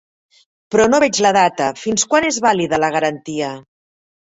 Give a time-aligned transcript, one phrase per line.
[0.75, 3.55] Però no veig la data, fins quan és vàlida la garantia?